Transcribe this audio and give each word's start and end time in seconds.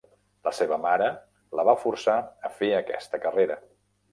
La 0.47 0.53
seva 0.59 0.77
mare 0.85 1.09
la 1.59 1.65
va 1.69 1.77
forçar 1.83 2.15
a 2.49 2.51
fer 2.63 2.71
aquesta 2.79 3.21
carrera. 3.27 3.63